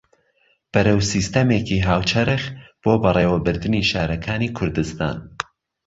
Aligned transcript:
بەرەو 0.71 0.99
سیستەمێکی 1.11 1.85
هاوچەرخ 1.87 2.43
بۆ 2.83 2.93
بەڕێوەبردنی 3.03 3.87
شارەکانی 3.91 4.53
کوردستان 4.57 5.17